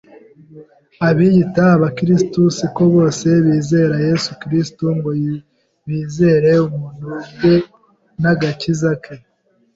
[1.07, 5.11] Abiyita Abakristo si ko bose bizera Yesu Kristo, ngo
[5.87, 7.55] bizere ubuntu bwe
[8.21, 9.15] n’agakiza ke